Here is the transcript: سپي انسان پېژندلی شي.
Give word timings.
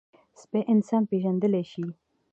سپي 0.41 0.59
انسان 0.73 1.01
پېژندلی 1.09 1.63
شي. 1.71 1.85